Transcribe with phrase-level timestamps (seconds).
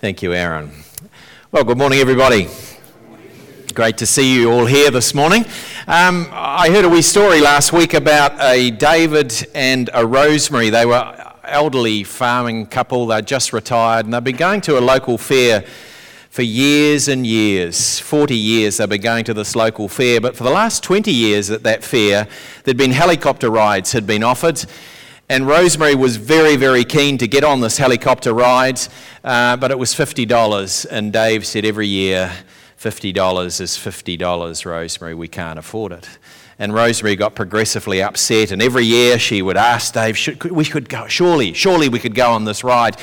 [0.00, 0.70] Thank you, Aaron.
[1.50, 2.46] Well, good morning, everybody.
[3.74, 5.44] Great to see you all here this morning.
[5.88, 10.70] Um, I heard a wee story last week about a David and a Rosemary.
[10.70, 13.08] They were elderly farming couple.
[13.08, 15.64] They'd just retired and they'd been going to a local fair
[16.30, 17.98] for years and years.
[17.98, 21.50] 40 years they've been going to this local fair, but for the last 20 years
[21.50, 22.28] at that fair,
[22.62, 24.64] there'd been helicopter rides had been offered.
[25.30, 28.80] And Rosemary was very, very keen to get on this helicopter ride,
[29.22, 30.86] uh, but it was $50.
[30.90, 32.32] And Dave said every year,
[32.80, 36.08] $50 is $50, Rosemary, we can't afford it.
[36.58, 40.88] And Rosemary got progressively upset, and every year she would ask Dave, should, we could
[40.88, 42.96] go, surely, surely we could go on this ride.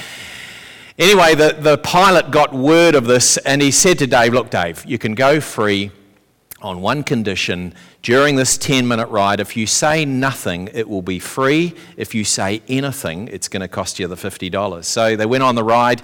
[0.97, 4.83] Anyway, the, the pilot got word of this, and he said to Dave, Look, Dave,
[4.85, 5.91] you can go free
[6.61, 9.39] on one condition during this 10 minute ride.
[9.39, 11.73] If you say nothing, it will be free.
[11.97, 14.85] If you say anything, it's going to cost you the $50.
[14.85, 16.01] So they went on the ride,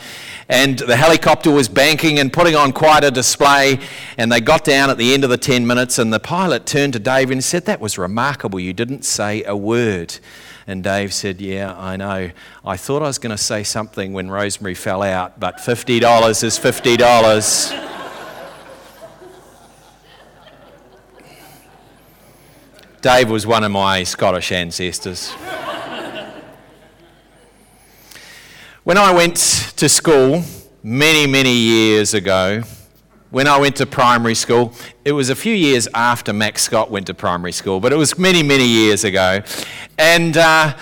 [0.50, 3.80] and the helicopter was banking and putting on quite a display.
[4.18, 6.94] And they got down at the end of the 10 minutes, and the pilot turned
[6.94, 8.60] to Dave and said, That was remarkable.
[8.60, 10.18] You didn't say a word.
[10.68, 12.32] And Dave said, Yeah, I know.
[12.66, 16.60] I thought I was going to say something when Rosemary fell out, but $50 is
[16.60, 17.91] $50.
[23.02, 25.32] Dave was one of my Scottish ancestors.
[28.84, 29.38] when I went
[29.78, 30.44] to school
[30.84, 32.62] many, many years ago,
[33.32, 37.08] when I went to primary school, it was a few years after Max Scott went
[37.08, 39.42] to primary school, but it was many, many years ago.
[39.98, 40.78] And uh,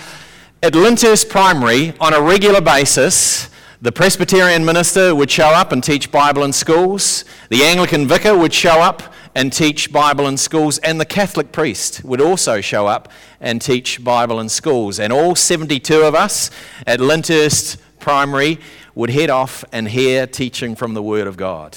[0.62, 3.48] at Lyndhurst Primary, on a regular basis,
[3.80, 8.52] the Presbyterian minister would show up and teach Bible in schools, the Anglican vicar would
[8.52, 13.10] show up and teach Bible in schools, and the Catholic priest would also show up
[13.40, 14.98] and teach Bible in schools.
[14.98, 16.50] And all 72 of us
[16.86, 18.58] at Lyndhurst Primary
[18.94, 21.76] would head off and hear teaching from the Word of God.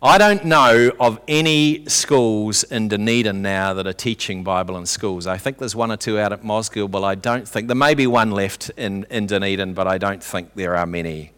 [0.00, 5.26] I don't know of any schools in Dunedin now that are teaching Bible in schools.
[5.26, 7.94] I think there's one or two out at Mosgiel, but I don't think there may
[7.94, 11.32] be one left in, in Dunedin, but I don't think there are many.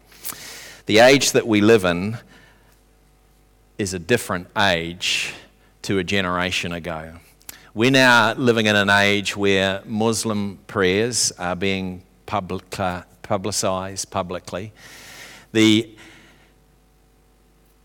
[0.85, 2.19] The age that we live in
[3.81, 5.33] is a different age
[5.81, 7.13] to a generation ago.
[7.73, 12.69] We're now living in an age where Muslim prayers are being public,
[13.23, 14.71] publicized publicly.
[15.51, 15.97] The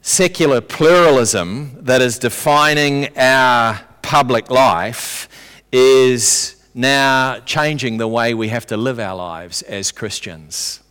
[0.03, 5.31] secular pluralism that is defining our public life
[5.73, 10.83] is now changing the way we have to live our lives as Christians.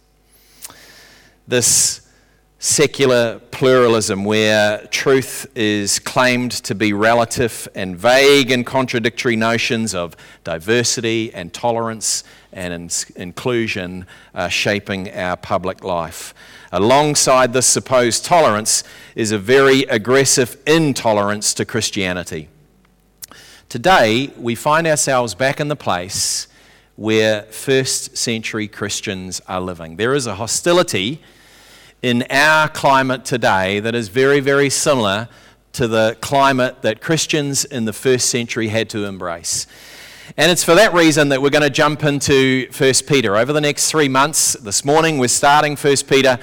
[1.48, 2.05] This
[2.66, 10.16] secular pluralism where truth is claimed to be relative and vague and contradictory notions of
[10.44, 16.34] diversity and tolerance and inclusion are shaping our public life.
[16.72, 18.84] Alongside this supposed tolerance
[19.14, 22.50] is a very aggressive intolerance to Christianity.
[23.70, 26.48] Today, we find ourselves back in the place
[26.96, 29.98] where first century Christians are living.
[29.98, 31.22] There is a hostility
[32.06, 35.28] in our climate today that is very, very similar
[35.74, 39.66] to the climate that Christians in the first century had to embrace.
[40.38, 43.36] And it's for that reason that we're going to jump into 1 Peter.
[43.36, 46.38] Over the next three months, this morning we're starting 1 Peter,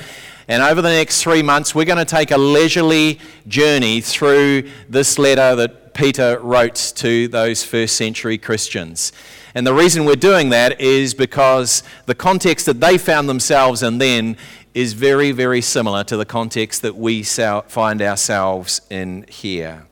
[0.49, 5.17] and over the next three months we're going to take a leisurely journey through this
[5.17, 9.13] letter that Peter wrote to those first century Christians.
[9.55, 13.99] And the reason we're doing that is because the context that they found themselves in
[13.99, 14.39] then
[14.75, 19.87] is very, very similar to the context that we find ourselves in here.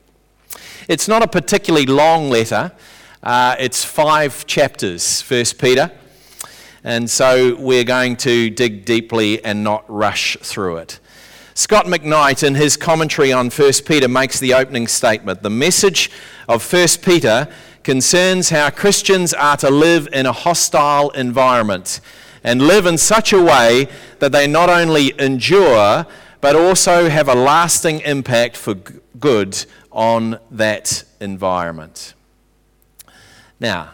[0.88, 2.72] It's not a particularly long letter,
[3.22, 5.90] uh, it's five chapters, First Peter.
[6.82, 10.98] And so we're going to dig deeply and not rush through it.
[11.52, 15.42] Scot McKnight, in his commentary on 1 Peter, makes the opening statement.
[15.42, 16.10] The message
[16.48, 17.48] of 1 Peter
[17.82, 22.00] concerns how Christians are to live in a hostile environment
[22.42, 26.06] and live in such a way that they not only endure,
[26.40, 28.74] but also have a lasting impact for
[29.18, 32.14] good on that environment.
[33.58, 33.90] Now,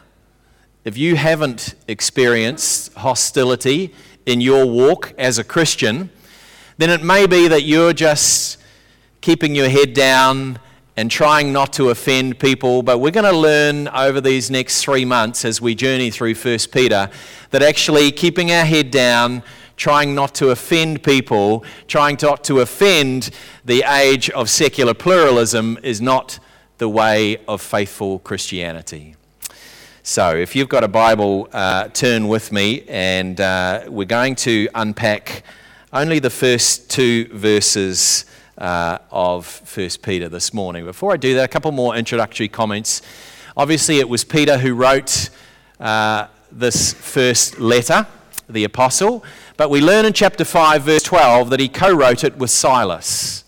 [0.84, 3.93] if you haven't experienced hostility
[4.25, 6.10] in your walk as a Christian,
[6.78, 8.58] then it may be that you're just
[9.20, 10.60] keeping your head down
[10.96, 12.82] and trying not to offend people.
[12.82, 16.58] But we're going to learn over these next three months as we journey through 1
[16.72, 17.10] Peter
[17.50, 19.43] that actually keeping our head down,
[19.76, 23.31] trying not to offend people, trying not to offend
[23.64, 26.38] the age of secular pluralism is not
[26.78, 29.14] the way of faithful Christianity.
[30.02, 34.69] So, if you've got a Bible, uh, turn with me, and uh, we're going to
[34.75, 35.42] unpack
[35.92, 38.25] only the first two verses
[38.58, 40.84] uh, of First Peter this morning.
[40.84, 43.02] Before I do that, a couple more introductory comments.
[43.56, 45.30] Obviously, it was Peter who wrote
[45.80, 48.06] uh, this first letter,
[48.48, 49.24] the apostle,
[49.56, 53.44] but we learn in chapter 5, verse 12, that he co wrote it with Silas.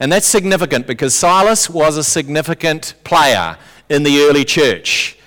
[0.00, 3.56] And that's significant because Silas was a significant player
[3.88, 5.18] in the early church.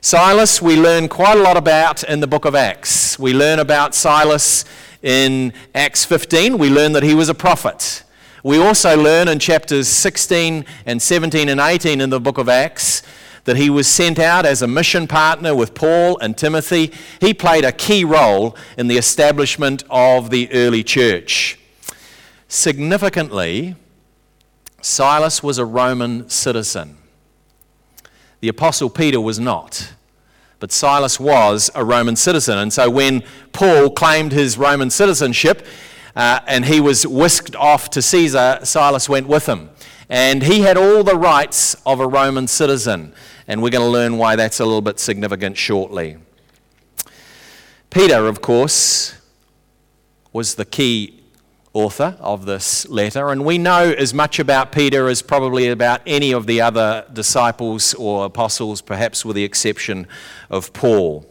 [0.00, 3.18] Silas, we learn quite a lot about in the book of Acts.
[3.18, 4.64] We learn about Silas
[5.02, 6.58] in Acts 15.
[6.58, 8.04] We learn that he was a prophet.
[8.46, 13.02] We also learn in chapters 16 and 17 and 18 in the book of Acts
[13.42, 16.92] that he was sent out as a mission partner with Paul and Timothy.
[17.20, 21.58] He played a key role in the establishment of the early church.
[22.46, 23.74] Significantly,
[24.80, 26.98] Silas was a Roman citizen.
[28.38, 29.92] The Apostle Peter was not.
[30.60, 32.58] But Silas was a Roman citizen.
[32.58, 35.66] And so when Paul claimed his Roman citizenship
[36.16, 39.70] uh, and he was whisked off to Caesar, Silas went with him.
[40.08, 43.12] And he had all the rights of a Roman citizen.
[43.46, 46.16] And we're going to learn why that's a little bit significant shortly.
[47.90, 49.16] Peter, of course,
[50.32, 51.22] was the key
[51.72, 56.32] author of this letter, and we know as much about Peter as probably about any
[56.32, 60.06] of the other disciples or apostles, perhaps with the exception
[60.48, 61.26] of Paul.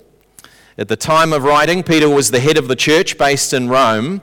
[0.77, 4.21] At the time of writing, Peter was the head of the church based in Rome,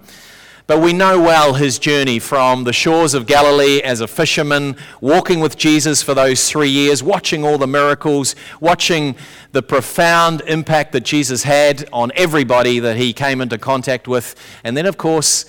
[0.73, 5.39] but we know well his journey from the shores of Galilee as a fisherman, walking
[5.41, 9.15] with Jesus for those three years, watching all the miracles, watching
[9.51, 14.35] the profound impact that Jesus had on everybody that he came into contact with,
[14.65, 15.45] and then, of course,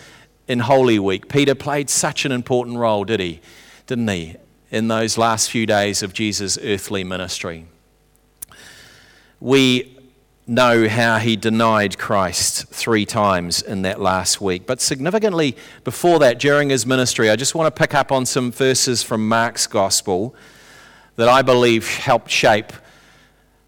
[0.49, 1.29] in Holy Week.
[1.29, 3.39] Peter played such an important role, did he?
[3.87, 4.35] Didn't he?
[4.71, 7.65] In those last few days of Jesus' earthly ministry.
[9.39, 9.97] We
[10.45, 14.65] know how he denied Christ three times in that last week.
[14.65, 18.51] But significantly, before that, during his ministry, I just want to pick up on some
[18.51, 20.35] verses from Mark's gospel
[21.15, 22.73] that I believe helped shape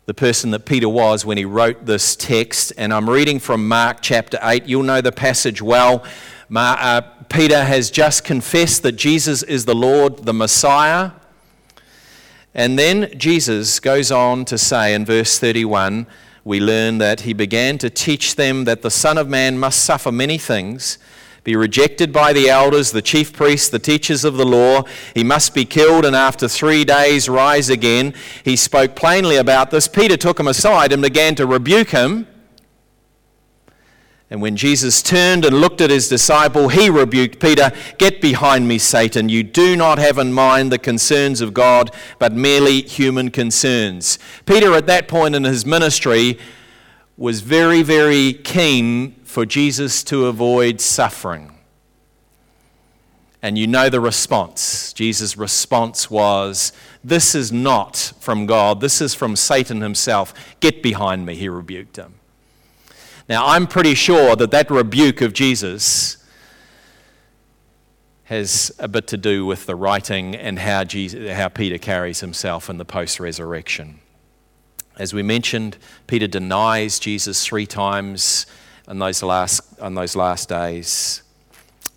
[0.05, 2.73] the person that Peter was when he wrote this text.
[2.77, 4.65] And I'm reading from Mark chapter 8.
[4.65, 6.03] You'll know the passage well.
[6.53, 11.11] Uh, Peter has just confessed that Jesus is the Lord, the Messiah.
[12.53, 16.05] And then Jesus goes on to say in verse 31,
[16.45, 20.11] we learn that he began to teach them that the Son of Man must suffer
[20.11, 20.99] many things,
[21.43, 24.83] be rejected by the elders, the chief priests, the teachers of the law.
[25.15, 28.13] He must be killed and after three days rise again.
[28.43, 29.87] He spoke plainly about this.
[29.87, 32.27] Peter took him aside and began to rebuke him.
[34.29, 38.79] And when Jesus turned and looked at his disciple, he rebuked Peter Get behind me,
[38.79, 39.29] Satan.
[39.29, 44.17] You do not have in mind the concerns of God, but merely human concerns.
[44.45, 46.39] Peter, at that point in his ministry,
[47.17, 51.51] was very, very keen for Jesus to avoid suffering.
[53.43, 54.91] And you know the response.
[54.91, 56.73] Jesus' response was,
[57.03, 60.33] This is not from God, this is from Satan himself.
[60.61, 62.15] Get behind me, he rebuked him.
[63.27, 66.17] Now, I'm pretty sure that that rebuke of Jesus
[68.25, 72.69] has a bit to do with the writing and how, Jesus, how Peter carries himself
[72.69, 73.99] in the post resurrection.
[74.97, 78.45] As we mentioned, Peter denies Jesus three times
[78.87, 81.23] on those last, on those last days.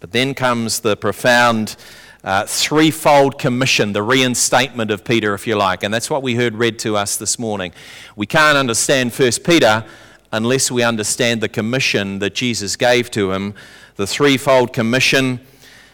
[0.00, 1.76] But then comes the profound
[2.24, 5.82] uh, threefold commission, the reinstatement of Peter, if you like.
[5.82, 7.72] And that's what we heard read to us this morning.
[8.16, 9.84] We can't understand First Peter
[10.32, 13.54] unless we understand the commission that Jesus gave to him
[13.96, 15.40] the threefold commission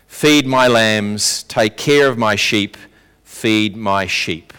[0.07, 2.77] feed my lambs, take care of my sheep,
[3.25, 4.53] feed my sheep.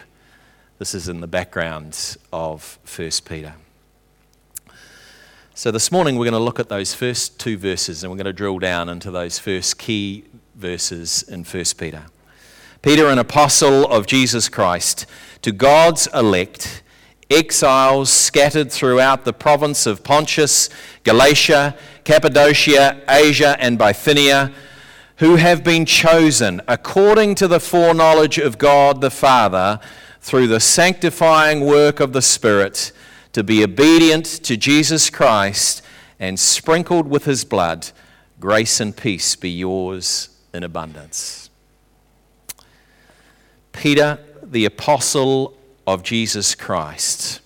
[0.80, 3.54] This is in the background of 1 Peter.
[5.54, 8.26] So, this morning we're going to look at those first two verses and we're going
[8.26, 12.04] to drill down into those first key verses in 1 Peter.
[12.82, 15.06] Peter, an apostle of Jesus Christ,
[15.42, 16.84] to God's elect
[17.30, 20.70] exiles scattered throughout the province of Pontus,
[21.04, 24.52] Galatia, Cappadocia, Asia, and Bithynia,
[25.18, 29.80] who have been chosen according to the foreknowledge of God the Father
[30.22, 32.92] through the sanctifying work of the Spirit
[33.32, 35.82] to be obedient to Jesus Christ
[36.20, 37.90] and sprinkled with his blood.
[38.40, 41.50] Grace and peace be yours in abundance.
[43.72, 45.55] Peter, the apostle
[45.88, 47.42] of Jesus Christ.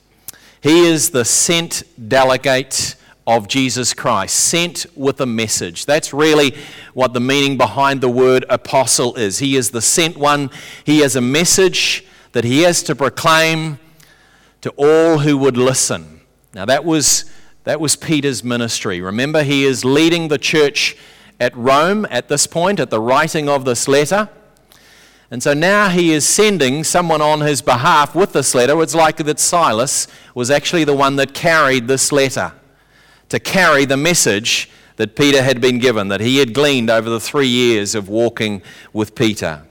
[0.61, 5.85] He is the sent delegate of Jesus Christ, sent with a message.
[5.85, 6.55] That's really
[6.93, 9.39] what the meaning behind the word apostle is.
[9.39, 10.49] He is the sent one.
[10.83, 13.79] He has a message that he has to proclaim
[14.61, 16.21] to all who would listen.
[16.53, 17.25] Now, that was,
[17.65, 18.99] that was Peter's ministry.
[18.99, 20.97] Remember, he is leading the church
[21.39, 24.29] at Rome at this point, at the writing of this letter.
[25.31, 28.81] And so now he is sending someone on his behalf with this letter.
[28.81, 32.53] It's likely that Silas was actually the one that carried this letter
[33.29, 37.19] to carry the message that Peter had been given, that he had gleaned over the
[37.19, 39.65] three years of walking with Peter.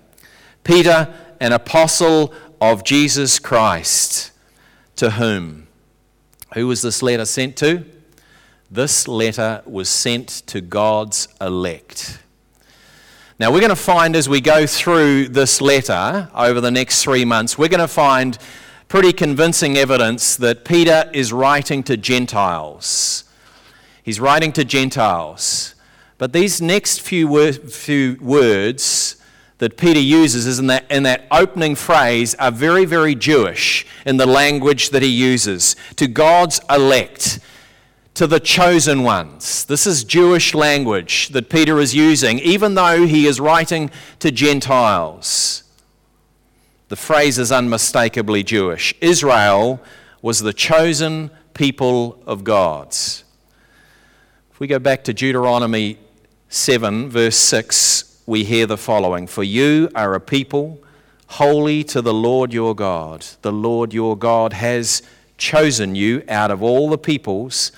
[0.65, 4.31] Peter, an apostle of Jesus Christ,
[4.97, 5.67] to whom?
[6.55, 7.85] Who was this letter sent to?
[8.71, 12.21] This letter was sent to God's elect.
[13.41, 17.25] Now, we're going to find as we go through this letter over the next three
[17.25, 18.37] months, we're going to find
[18.89, 23.23] pretty convincing evidence that Peter is writing to Gentiles.
[24.03, 25.77] He's writing to Gentiles.
[26.19, 29.23] But these next few, few words
[29.59, 34.27] that Peter uses in that, in that opening phrase are very, very Jewish in the
[34.27, 37.39] language that he uses to God's elect
[38.19, 39.65] to the chosen ones.
[39.67, 45.63] This is Jewish language that Peter is using, even though he is writing to Gentiles.
[46.89, 48.93] The phrase is unmistakably Jewish.
[49.01, 49.81] Israel
[50.21, 52.89] was the chosen people of God.
[52.89, 56.01] If we go back to Deuteronomy
[56.49, 60.81] 7, verse 6, we hear the following For you are a people
[61.29, 63.25] holy to the Lord your God.
[63.43, 65.03] The Lord your God has
[65.37, 67.71] chosen you out of all the peoples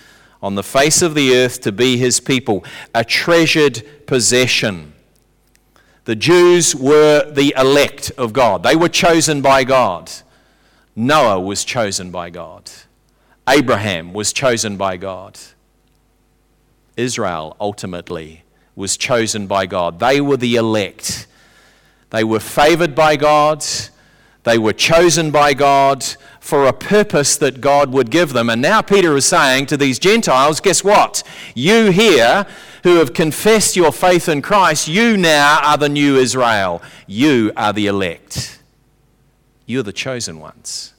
[0.42, 4.92] on the face of the earth to be his people, a treasured possession.
[6.04, 10.10] The Jews were the elect of God, they were chosen by God.
[10.96, 12.70] Noah was chosen by God.
[13.48, 15.38] Abraham was chosen by God.
[16.96, 18.42] Israel ultimately
[18.76, 19.98] was chosen by God.
[19.98, 21.26] They were the elect.
[22.10, 23.64] They were favored by God.
[24.42, 26.04] They were chosen by God
[26.40, 28.48] for a purpose that God would give them.
[28.50, 31.22] And now Peter is saying to these Gentiles, guess what?
[31.54, 32.46] You here
[32.82, 36.82] who have confessed your faith in Christ, you now are the new Israel.
[37.06, 38.58] You are the elect.
[39.66, 40.94] You're the chosen ones.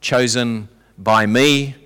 [0.00, 1.76] Chosen by me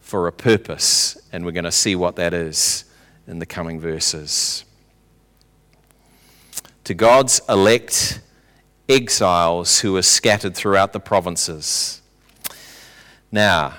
[0.00, 1.18] for a purpose.
[1.32, 2.84] And we're going to see what that is
[3.26, 4.64] in the coming verses.
[6.84, 8.20] To God's elect,
[8.88, 12.00] exiles who were scattered throughout the provinces.
[13.30, 13.74] Now,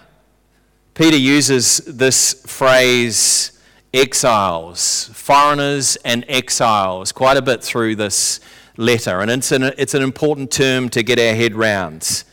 [0.93, 3.57] Peter uses this phrase,
[3.93, 8.39] exiles, foreigners and exiles, quite a bit through this
[8.77, 12.23] letter, and it's an, it's an important term to get our head round.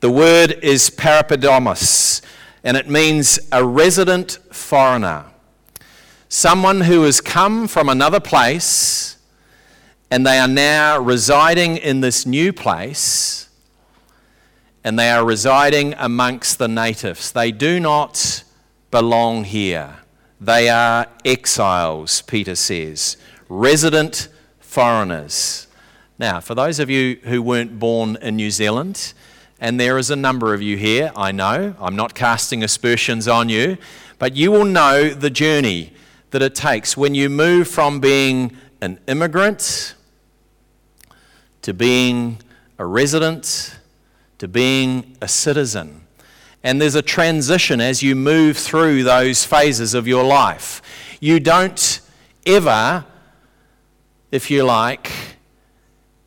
[0.00, 2.22] The word is parepidemos,
[2.62, 5.26] and it means a resident foreigner,
[6.28, 9.17] someone who has come from another place
[10.10, 13.48] and they are now residing in this new place,
[14.82, 17.32] and they are residing amongst the natives.
[17.32, 18.42] They do not
[18.90, 19.96] belong here.
[20.40, 23.16] They are exiles, Peter says,
[23.48, 24.28] resident
[24.60, 25.66] foreigners.
[26.18, 29.12] Now, for those of you who weren't born in New Zealand,
[29.60, 33.48] and there is a number of you here, I know, I'm not casting aspersions on
[33.48, 33.76] you,
[34.18, 35.92] but you will know the journey
[36.30, 39.94] that it takes when you move from being an immigrant
[41.62, 42.38] to being
[42.78, 43.78] a resident,
[44.38, 46.06] to being a citizen.
[46.62, 50.82] And there's a transition as you move through those phases of your life.
[51.20, 52.00] You don't
[52.46, 53.04] ever,
[54.30, 55.12] if you like,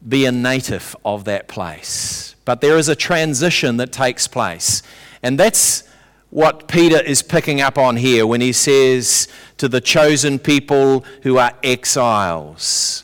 [0.07, 2.35] be a native of that place.
[2.45, 4.81] But there is a transition that takes place.
[5.21, 5.83] And that's
[6.29, 11.37] what Peter is picking up on here when he says to the chosen people who
[11.37, 13.03] are exiles,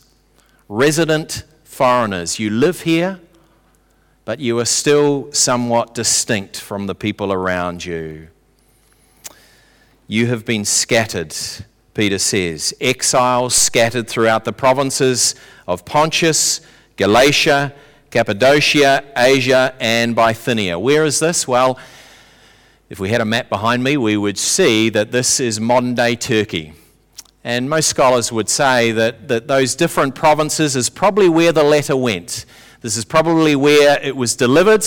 [0.70, 1.44] resident
[1.78, 2.40] foreigners.
[2.40, 3.20] You live here,
[4.26, 8.30] but you are still somewhat distinct from the people around you.
[10.08, 11.36] You have been scattered,
[11.94, 15.36] Peter says, exiles scattered throughout the provinces
[15.68, 16.62] of Pontus,
[16.96, 17.76] Galatia,
[18.10, 20.80] Cappadocia, Asia, and Bithynia.
[20.80, 21.48] Where is this?
[21.48, 21.78] Well,
[22.90, 26.16] if we had a map behind me, we would see that this is modern day
[26.16, 26.74] Turkey.
[27.48, 31.96] And most scholars would say that, that those different provinces is probably where the letter
[31.96, 32.46] went.
[32.82, 34.86] This is probably where it was delivered,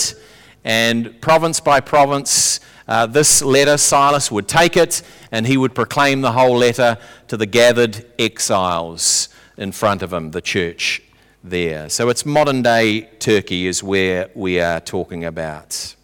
[0.63, 5.01] and province by province, uh, this letter, Silas would take it
[5.33, 6.99] and he would proclaim the whole letter
[7.29, 11.01] to the gathered exiles in front of him, the church
[11.43, 11.89] there.
[11.89, 15.97] So it's modern day Turkey, is where we are talking about.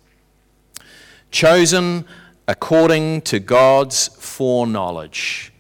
[1.30, 2.06] Chosen
[2.48, 5.52] according to God's foreknowledge.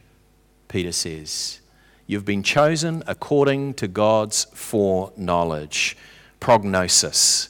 [0.68, 1.60] Peter says.
[2.06, 5.96] You've been chosen according to God's foreknowledge,
[6.38, 7.48] prognosis.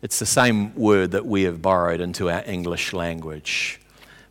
[0.00, 3.80] It's the same word that we have borrowed into our English language.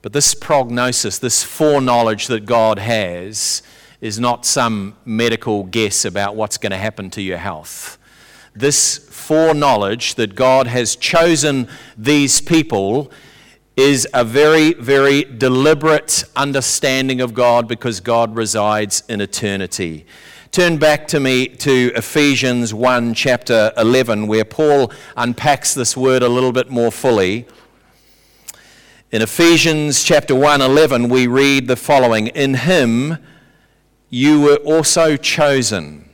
[0.02, 3.64] But this prognosis, this foreknowledge that God has,
[4.00, 7.98] is not some medical guess about what's going to happen to your health.
[8.56, 11.68] This foreknowledge that God has chosen
[11.98, 13.12] these people
[13.78, 20.08] is a very, very deliberate understanding of God because God resides in eternity.
[20.50, 26.28] Turn back to me to Ephesians 1, chapter 11, where Paul unpacks this word a
[26.28, 27.46] little bit more fully.
[29.12, 33.20] In Ephesians chapter 1, 11, we read the following In him
[34.10, 36.07] you were also chosen,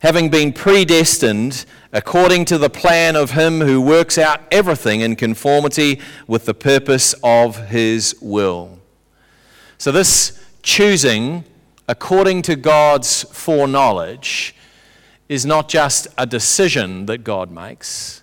[0.00, 6.00] having been predestined according to the plan of him who works out everything in conformity
[6.26, 8.78] with the purpose of his will.
[9.78, 11.44] So, this choosing
[11.88, 14.54] according to God's foreknowledge
[15.28, 18.22] is not just a decision that God makes.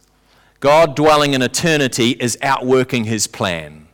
[0.60, 3.85] God dwelling in eternity is outworking his plan.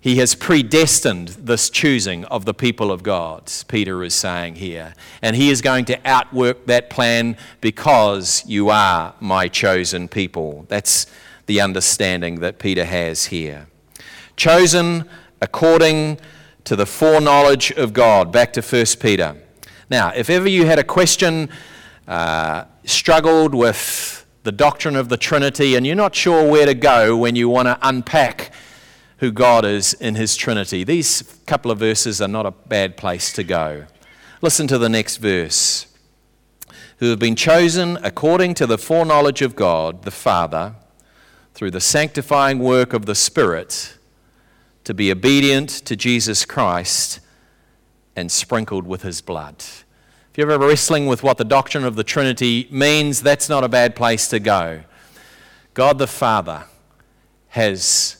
[0.00, 4.94] He has predestined this choosing of the people of God, Peter is saying here.
[5.22, 10.66] And he is going to outwork that plan because you are my chosen people.
[10.68, 11.06] That's
[11.46, 13.66] the understanding that Peter has here.
[14.36, 15.08] Chosen
[15.42, 16.18] according
[16.62, 18.30] to the foreknowledge of God.
[18.30, 19.36] Back to 1 Peter.
[19.90, 21.48] Now, if ever you had a question,
[22.06, 27.16] uh, struggled with the doctrine of the Trinity, and you're not sure where to go
[27.16, 28.52] when you want to unpack
[29.18, 33.32] who God is in His Trinity, these couple of verses are not a bad place
[33.34, 33.86] to go.
[34.40, 35.86] Listen to the next verse.
[36.98, 40.74] Who have been chosen according to the foreknowledge of God, the Father,
[41.54, 43.98] through the sanctifying work of the Spirit
[44.84, 47.20] to be obedient to Jesus Christ
[48.16, 49.56] and sprinkled with his blood.
[49.58, 53.68] If you're ever wrestling with what the doctrine of the Trinity means, that's not a
[53.68, 54.82] bad place to go.
[55.74, 56.64] God the Father
[57.48, 58.17] has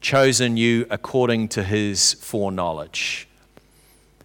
[0.00, 3.28] chosen you according to his foreknowledge.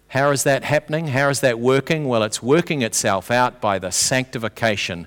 [0.08, 1.08] How is that happening?
[1.08, 2.06] How is that working?
[2.06, 5.06] Well, it's working itself out by the sanctification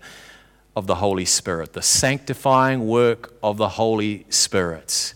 [0.76, 5.13] of the Holy Spirit, the sanctifying work of the Holy Spirit.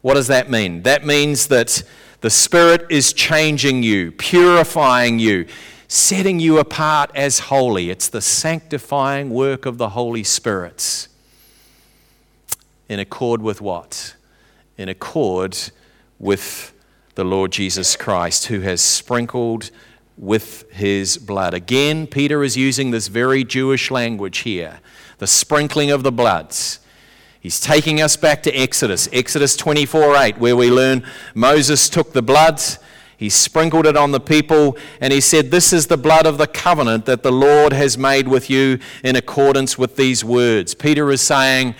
[0.00, 0.82] What does that mean?
[0.82, 1.82] That means that
[2.22, 5.46] the Spirit is changing you, purifying you,
[5.88, 7.90] setting you apart as holy.
[7.90, 11.08] It's the sanctifying work of the Holy Spirit.
[12.88, 14.14] In accord with what?
[14.80, 15.58] In accord
[16.18, 16.72] with
[17.14, 19.70] the Lord Jesus Christ, who has sprinkled
[20.16, 21.52] with his blood.
[21.52, 24.80] Again, Peter is using this very Jewish language here
[25.18, 26.80] the sprinkling of the bloods.
[27.38, 32.22] He's taking us back to Exodus, Exodus 24 8, where we learn Moses took the
[32.22, 32.58] blood,
[33.18, 36.46] he sprinkled it on the people, and he said, This is the blood of the
[36.46, 40.72] covenant that the Lord has made with you in accordance with these words.
[40.72, 41.74] Peter is saying,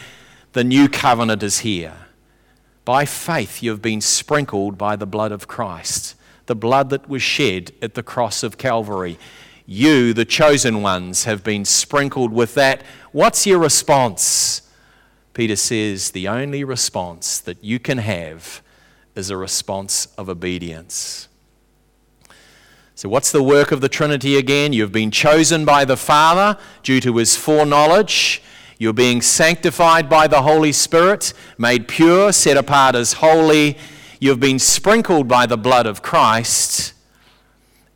[0.52, 1.94] The new covenant is here.
[2.90, 7.22] By faith, you have been sprinkled by the blood of Christ, the blood that was
[7.22, 9.16] shed at the cross of Calvary.
[9.64, 12.82] You, the chosen ones, have been sprinkled with that.
[13.12, 14.62] What's your response?
[15.34, 18.60] Peter says the only response that you can have
[19.14, 21.28] is a response of obedience.
[22.96, 24.72] So, what's the work of the Trinity again?
[24.72, 28.42] You've been chosen by the Father due to his foreknowledge.
[28.80, 33.76] You're being sanctified by the Holy Spirit, made pure, set apart as holy.
[34.18, 36.94] You've been sprinkled by the blood of Christ.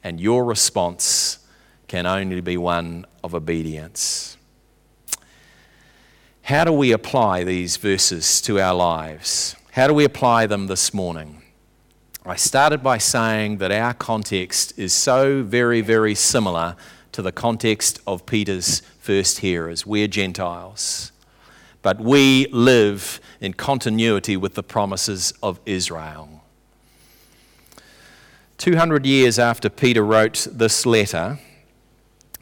[0.02, 1.38] And your response
[1.88, 4.36] can only be one of obedience.
[6.42, 9.56] How do we apply these verses to our lives?
[9.72, 11.40] How do we apply them this morning?
[12.26, 16.76] I started by saying that our context is so very, very similar
[17.12, 19.84] to the context of Peter's first hearers.
[19.84, 21.12] We're Gentiles.
[21.82, 26.42] But we live in continuity with the promises of Israel.
[28.56, 31.38] 200 years after Peter wrote this letter,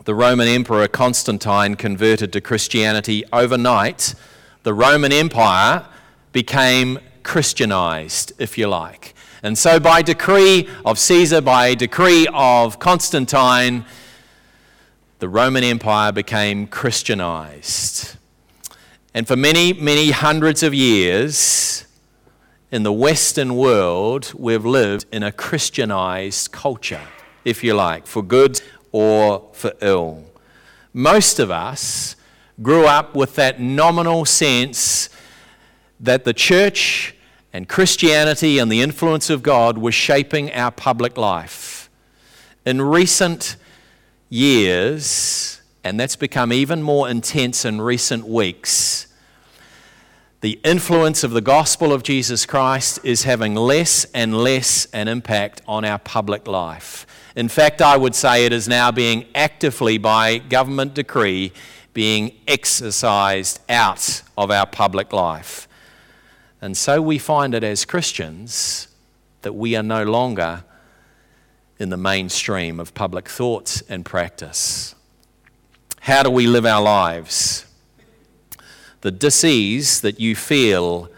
[0.05, 4.15] the Roman Emperor Constantine converted to Christianity overnight,
[4.63, 5.85] the Roman Empire
[6.31, 9.15] became Christianized, if you like.
[9.43, 13.85] And so, by decree of Caesar, by decree of Constantine,
[15.23, 18.17] the Roman Empire became Christianized.
[19.15, 21.87] And for many, many hundreds of years
[22.73, 27.07] in the Western world, we've lived in a Christianized culture,
[27.45, 30.25] if you like, for good or for ill.
[30.93, 32.17] Most of us
[32.61, 35.09] grew up with that nominal sense
[36.01, 37.15] that the church
[37.53, 41.89] and Christianity and the influence of God was shaping our public life.
[42.67, 43.55] In recent
[44.33, 49.07] years, and that's become even more intense in recent weeks,
[50.41, 55.61] the influence of the gospel of Jesus Christ is having less and less an impact
[55.69, 57.07] on our public life.
[57.37, 61.53] In fact, I would say it is now being actively, by government decree,
[61.93, 65.69] being exercised out of our public life.
[66.63, 68.89] And so we find it as Christians
[69.43, 70.65] that we are no longer
[71.83, 74.95] in the mainstream of public thoughts and practice.
[76.01, 77.67] How do we live our lives?
[79.03, 81.11] the disease that you feel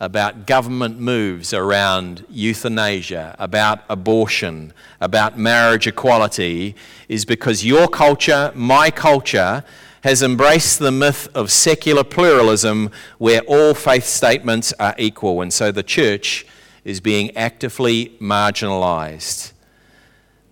[0.00, 6.74] about government moves around euthanasia, about abortion, about marriage equality,
[7.08, 9.64] is because your culture, my culture,
[10.02, 15.40] has embraced the myth of secular pluralism where all faith statements are equal.
[15.40, 16.46] And so the church
[16.84, 19.53] is being actively marginalized.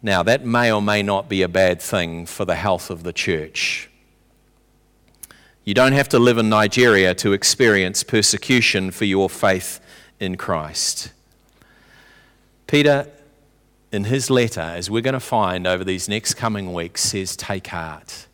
[0.03, 3.13] Now, that may or may not be a bad thing for the health of the
[3.13, 3.89] church.
[5.65, 9.79] You don't have to live in Nigeria to experience persecution for your faith
[10.19, 11.13] in Christ.
[12.67, 13.07] Peter,
[13.93, 17.69] in his letter, as we're going to find over these next coming weeks, says, Take
[17.69, 18.27] heart,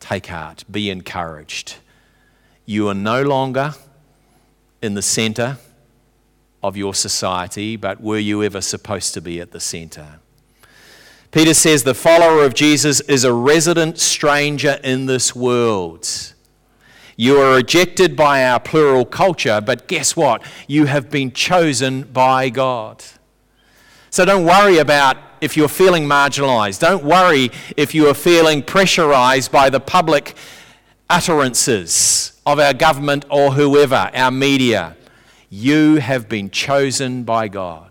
[0.00, 1.76] take heart, be encouraged.
[2.66, 3.74] You are no longer
[4.82, 5.58] in the center
[6.60, 10.18] of your society, but were you ever supposed to be at the center?
[11.34, 16.32] Peter says the follower of Jesus is a resident stranger in this world.
[17.16, 20.44] You are rejected by our plural culture, but guess what?
[20.68, 23.02] You have been chosen by God.
[24.10, 26.78] So don't worry about if you're feeling marginalized.
[26.78, 30.36] Don't worry if you are feeling pressurized by the public
[31.10, 34.96] utterances of our government or whoever, our media.
[35.50, 37.90] You have been chosen by God,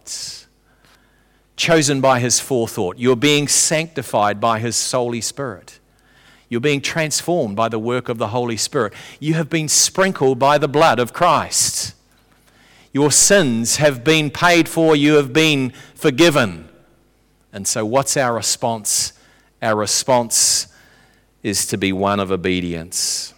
[1.56, 2.98] chosen by His forethought.
[2.98, 5.80] You're being sanctified by His Holy Spirit.
[6.50, 8.94] You're being transformed by the work of the Holy Spirit.
[9.20, 11.96] You have been sprinkled by the blood of Christ.
[12.92, 16.70] Your sins have been paid for, you have been forgiven.
[17.52, 19.14] And so, what's our response?
[19.62, 20.68] Our response
[21.42, 23.34] is to be one of obedience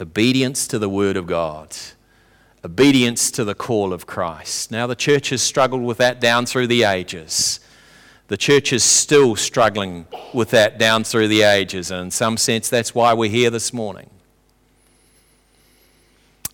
[0.00, 1.74] obedience to the Word of God,
[2.66, 4.72] obedience to the call of Christ.
[4.72, 7.60] Now, the church has struggled with that down through the ages.
[8.26, 12.68] The church is still struggling with that down through the ages, and in some sense,
[12.68, 14.10] that's why we're here this morning.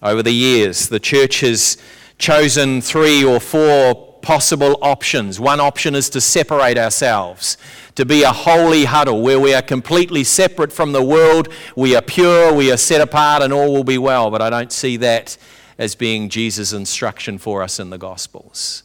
[0.03, 1.79] Over the years, the church has
[2.19, 5.41] chosen three or four possible options.
[5.41, 7.57] One option is to separate ourselves,
[7.95, 12.03] to be a holy huddle where we are completely separate from the world, we are
[12.03, 14.31] pure, we are set apart, and all will be well.
[14.31, 15.39] But I don't see that
[15.79, 18.83] as being Jesus' instruction for us in the Gospels.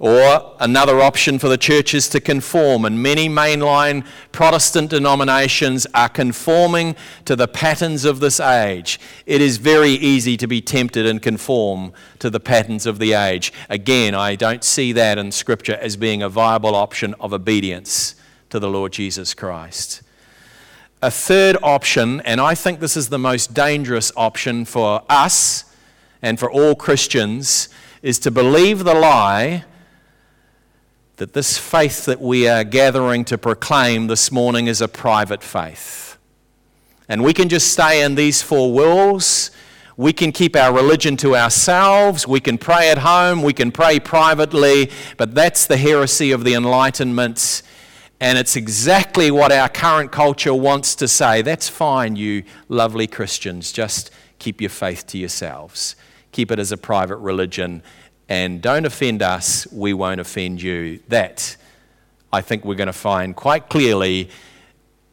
[0.00, 6.08] Or another option for the church is to conform, and many mainline Protestant denominations are
[6.08, 8.98] conforming to the patterns of this age.
[9.24, 13.52] It is very easy to be tempted and conform to the patterns of the age.
[13.70, 18.16] Again, I don't see that in Scripture as being a viable option of obedience
[18.50, 20.02] to the Lord Jesus Christ.
[21.04, 25.66] A third option, and I think this is the most dangerous option for us
[26.22, 27.68] and for all Christians,
[28.00, 29.66] is to believe the lie
[31.16, 36.16] that this faith that we are gathering to proclaim this morning is a private faith.
[37.06, 39.50] And we can just stay in these four walls.
[39.98, 42.26] We can keep our religion to ourselves.
[42.26, 43.42] We can pray at home.
[43.42, 44.90] We can pray privately.
[45.18, 47.62] But that's the heresy of the Enlightenment.
[48.24, 51.42] And it's exactly what our current culture wants to say.
[51.42, 53.70] That's fine, you lovely Christians.
[53.70, 55.94] Just keep your faith to yourselves.
[56.32, 57.82] Keep it as a private religion
[58.26, 61.00] and don't offend us, we won't offend you.
[61.08, 61.54] That,
[62.32, 64.30] I think, we're going to find quite clearly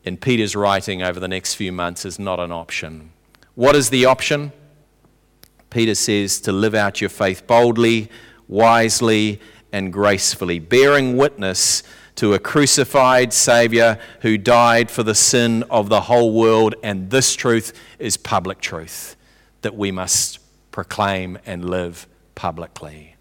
[0.06, 3.12] in Peter's writing over the next few months is not an option.
[3.56, 4.54] What is the option?
[5.70, 8.10] Peter says to live out your faith boldly,
[8.48, 9.42] wisely,
[9.74, 11.84] and gracefully, bearing witness
[12.22, 16.76] to a crucified Savior who died for the sin of the whole world.
[16.84, 19.16] And this truth is public truth
[19.64, 20.38] that we must
[20.70, 22.06] proclaim and live
[22.36, 23.16] publicly.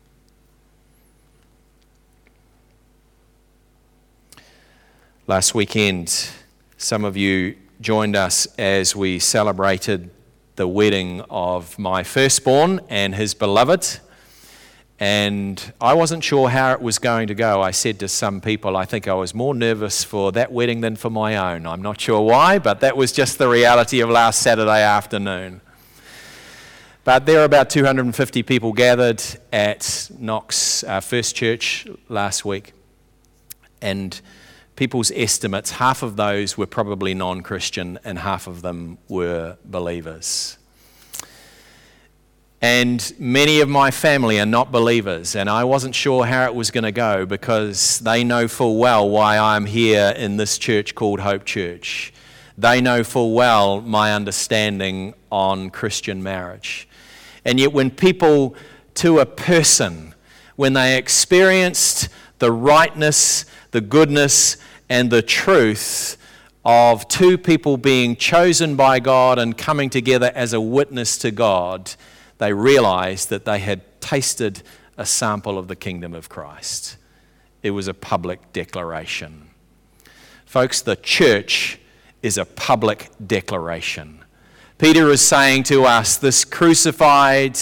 [5.26, 6.28] Last weekend,
[6.76, 10.10] some of you joined us as we celebrated
[10.56, 13.98] the wedding of my firstborn and his beloved.
[15.00, 17.62] And I wasn't sure how it was going to go.
[17.62, 20.94] I said to some people, I think I was more nervous for that wedding than
[20.94, 21.66] for my own.
[21.66, 25.62] I'm not sure why, but that was just the reality of last Saturday afternoon.
[27.02, 32.74] But there were about 250 people gathered at Knox uh, First Church last week.
[33.80, 34.20] And
[34.76, 40.58] people's estimates, half of those were probably non Christian and half of them were believers.
[42.62, 46.70] And many of my family are not believers, and I wasn't sure how it was
[46.70, 51.20] going to go because they know full well why I'm here in this church called
[51.20, 52.12] Hope Church.
[52.58, 56.86] They know full well my understanding on Christian marriage.
[57.46, 58.54] And yet, when people
[58.96, 60.14] to a person,
[60.56, 64.58] when they experienced the rightness, the goodness,
[64.90, 66.18] and the truth
[66.62, 71.94] of two people being chosen by God and coming together as a witness to God,
[72.40, 74.62] they realized that they had tasted
[74.96, 76.96] a sample of the kingdom of Christ.
[77.62, 79.50] It was a public declaration.
[80.46, 81.78] Folks, the church
[82.22, 84.24] is a public declaration.
[84.78, 87.58] Peter is saying to us this crucified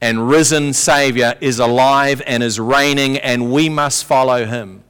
[0.00, 4.84] and risen Savior is alive and is reigning, and we must follow him.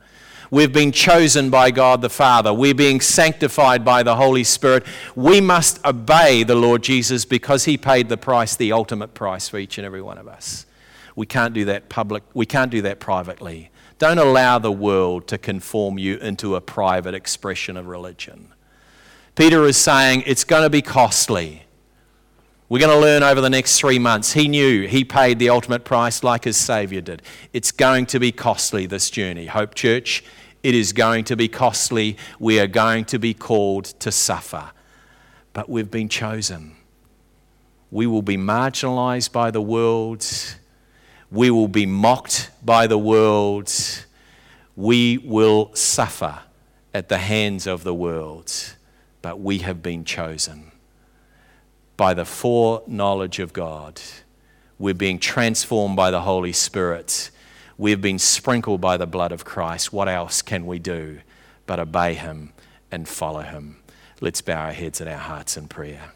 [0.52, 2.52] We've been chosen by God the Father.
[2.52, 4.84] We're being sanctified by the Holy Spirit.
[5.14, 9.58] We must obey the Lord Jesus because he paid the price, the ultimate price for
[9.58, 10.66] each and every one of us.
[11.14, 13.70] We can't do that public, we can't do that privately.
[13.98, 18.48] Don't allow the world to conform you into a private expression of religion.
[19.36, 21.64] Peter is saying it's going to be costly.
[22.68, 24.32] We're going to learn over the next three months.
[24.32, 27.20] He knew he paid the ultimate price like his Savior did.
[27.52, 29.46] It's going to be costly, this journey.
[29.46, 30.24] Hope Church,
[30.62, 32.16] it is going to be costly.
[32.38, 34.70] We are going to be called to suffer.
[35.52, 36.76] But we've been chosen.
[37.90, 40.24] We will be marginalized by the world.
[41.30, 43.72] We will be mocked by the world.
[44.76, 46.40] We will suffer
[46.92, 48.52] at the hands of the world.
[49.22, 50.70] But we have been chosen
[51.96, 54.00] by the foreknowledge of God.
[54.78, 57.30] We're being transformed by the Holy Spirit
[57.80, 59.90] We've been sprinkled by the blood of Christ.
[59.90, 61.20] What else can we do
[61.64, 62.52] but obey Him
[62.92, 63.78] and follow Him?
[64.20, 66.12] Let's bow our heads and our hearts in prayer.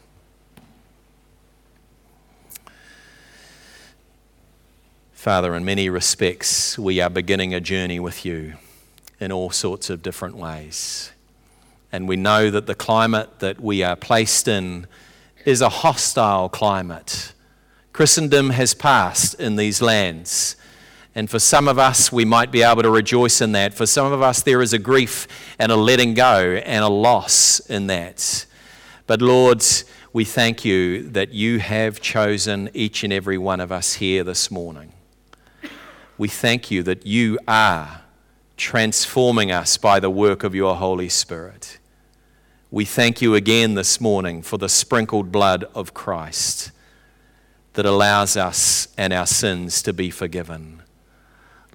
[5.11, 8.57] Father, in many respects, we are beginning a journey with you
[9.19, 11.13] in all sorts of different ways.
[11.91, 14.85] And we know that the climate that we are placed in
[15.45, 17.33] is a hostile climate.
[17.91, 20.57] Christendom has passed in these lands.
[21.15, 23.73] And for some of us, we might be able to rejoice in that.
[23.73, 27.61] For some of us, there is a grief and a letting go and a loss
[27.61, 28.45] in that.
[29.07, 29.63] But Lord,
[30.11, 34.51] we thank you that you have chosen each and every one of us here this
[34.51, 34.91] morning.
[36.17, 38.01] We thank you that you are
[38.57, 41.77] transforming us by the work of your Holy Spirit.
[42.71, 46.71] We thank you again this morning for the sprinkled blood of Christ
[47.73, 50.81] that allows us and our sins to be forgiven.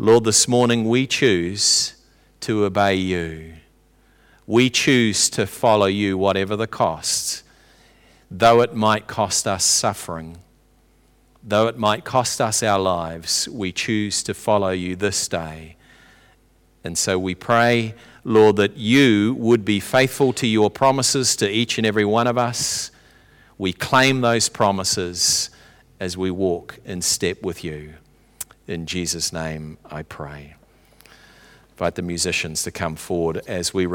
[0.02, 1.94] Lord, this morning we choose
[2.40, 3.56] to obey you.
[4.46, 7.42] We choose to follow you, whatever the cost,
[8.30, 10.38] though it might cost us suffering,
[11.42, 13.46] though it might cost us our lives.
[13.50, 15.76] We choose to follow you this day.
[16.82, 21.76] And so we pray, Lord, that you would be faithful to your promises to each
[21.76, 22.90] and every one of us.
[23.58, 25.50] We claim those promises
[26.00, 27.96] as we walk in step with you.
[28.70, 30.54] In Jesus' name I pray.
[31.72, 33.84] Invite the musicians to come forward as we